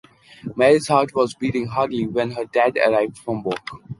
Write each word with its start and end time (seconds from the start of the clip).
Mary’s 0.55 0.87
heart 0.87 1.13
was 1.13 1.35
beating 1.35 1.67
hardly 1.67 2.07
when 2.07 2.31
her 2.31 2.45
dad 2.45 2.75
arrived 2.83 3.19
from 3.19 3.43
work. 3.43 3.67